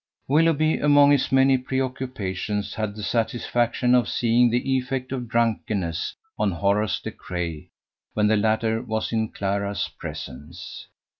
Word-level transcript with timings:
Willoughby, 0.27 0.79
among 0.79 1.11
his 1.11 1.31
many 1.31 1.59
preoccupations, 1.59 2.73
had 2.73 2.95
the 2.95 3.03
satisfaction 3.03 3.93
of 3.93 4.09
seeing 4.09 4.49
the 4.49 4.67
effect 4.71 5.11
of 5.11 5.27
drunkenness 5.27 6.15
on 6.39 6.53
Horace 6.53 6.99
De 6.99 7.11
Craye 7.11 7.69
when 8.15 8.25
the 8.25 8.35
latter 8.35 8.81
was 8.81 9.13
in 9.13 9.29
Clara's 9.29 9.91
presence. 9.99 10.87